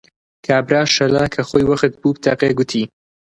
کابرا 0.45 0.81
شەلە 0.95 1.25
کە 1.33 1.41
خۆی 1.47 1.67
وەخت 1.69 1.93
بوو 2.01 2.15
بتەقێ، 2.15 2.49
گوتی: 2.57 2.83